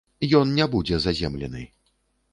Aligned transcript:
Ён 0.39 0.53
не 0.59 0.65
будзе 0.75 0.99
заземлены. 1.05 1.63